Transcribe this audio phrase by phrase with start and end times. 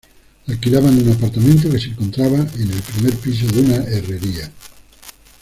[0.47, 4.51] Alquilaban un apartamento que se encontraba en el primer piso de una herrería.